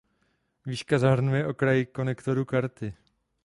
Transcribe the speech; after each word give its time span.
Výška 0.65 0.99
zahrnuje 0.99 1.47
okraj 1.47 1.85
konektoru 1.85 2.45
karty. 2.45 2.93